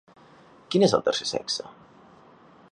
Quin 0.75 0.85
és 0.87 0.95
el 0.99 1.05
tercer 1.09 1.29
sexe? 1.33 1.69